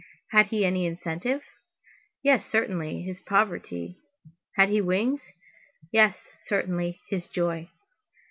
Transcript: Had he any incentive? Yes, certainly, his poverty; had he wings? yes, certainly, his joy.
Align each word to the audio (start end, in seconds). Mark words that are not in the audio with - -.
Had 0.31 0.47
he 0.47 0.65
any 0.65 0.87
incentive? 0.87 1.43
Yes, 2.23 2.43
certainly, 2.47 3.03
his 3.03 3.19
poverty; 3.19 3.97
had 4.55 4.69
he 4.69 4.81
wings? 4.81 5.21
yes, 5.91 6.35
certainly, 6.41 6.99
his 7.07 7.27
joy. 7.27 7.69